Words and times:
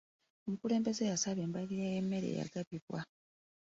Omukulembeze 0.45 1.03
yasaba 1.11 1.39
embalirira 1.45 1.87
y'emmere 1.93 2.27
eyagabibwa. 2.29 2.99